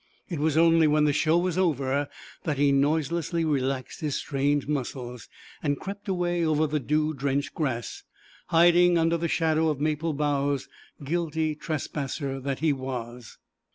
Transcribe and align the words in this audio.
It 0.29 0.39
was 0.39 0.57
only 0.57 0.87
when 0.87 1.03
the 1.03 1.13
show 1.13 1.37
was 1.37 1.59
over 1.59 2.09
that 2.41 2.57
he 2.57 2.71
noiselessly 2.71 3.45
relaxed 3.45 3.99
his 4.01 4.15
strained 4.15 4.67
muscles, 4.67 5.29
and 5.61 5.79
crept 5.79 6.07
away 6.07 6.43
over 6.43 6.65
the 6.65 6.79
dew 6.79 7.13
drenched 7.13 7.53
grass, 7.53 8.01
hiding 8.47 8.97
under 8.97 9.15
the 9.17 9.27
shadow 9.27 9.69
of 9.69 9.79
maple 9.79 10.13
boughs, 10.13 10.67
guilty 11.03 11.53
trespasser 11.53 12.39
that 12.39 12.61
he 12.61 12.73
was. 12.73 13.37